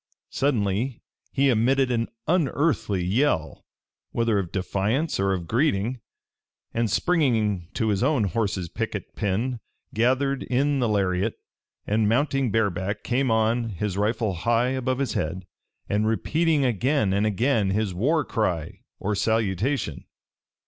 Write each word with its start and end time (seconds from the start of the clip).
Suddenly 0.31 0.99
he 1.31 1.49
emitted 1.51 1.91
an 1.91 2.07
unearthly 2.27 3.03
yell, 3.05 3.67
whether 4.09 4.39
of 4.39 4.51
defiance 4.51 5.19
or 5.19 5.31
of 5.31 5.47
greeting, 5.47 6.01
and 6.73 6.89
springing 6.89 7.67
to 7.75 7.89
his 7.89 8.01
own 8.01 8.23
horse's 8.23 8.67
picket 8.67 9.15
pin 9.15 9.59
gathered 9.93 10.41
in 10.41 10.79
the 10.79 10.89
lariat, 10.89 11.35
and 11.85 12.09
mounting 12.09 12.49
bareback 12.49 13.03
came 13.03 13.29
on, 13.29 13.69
his 13.69 13.95
rifle 13.95 14.33
high 14.33 14.69
above 14.69 14.97
his 14.97 15.13
head, 15.13 15.45
and 15.87 16.07
repeating 16.07 16.65
again 16.65 17.13
and 17.13 17.27
again 17.27 17.69
his 17.69 17.93
war 17.93 18.25
cry 18.25 18.81
or 18.97 19.13
salutation. 19.13 20.05